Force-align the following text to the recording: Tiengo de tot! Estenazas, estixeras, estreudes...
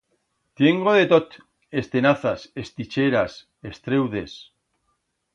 Tiengo 0.59 0.93
de 0.99 1.03
tot! 1.09 1.35
Estenazas, 1.81 2.45
estixeras, 2.63 3.35
estreudes... 3.73 4.35